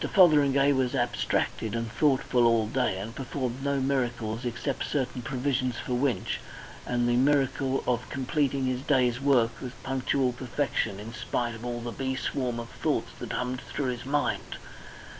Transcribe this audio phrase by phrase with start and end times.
[0.11, 5.75] Fotheringay was abstracted and thoughtful all that day, and performed no miracles except certain provisions
[5.77, 6.39] for Winch,
[6.87, 11.81] and the miracle of completing his day's work with punctual perfection in spite of all
[11.81, 14.55] the bee swarm of thoughts that hummed through his mind.